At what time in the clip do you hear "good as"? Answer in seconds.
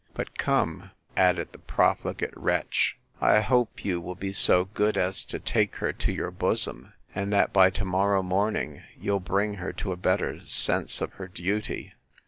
4.65-5.23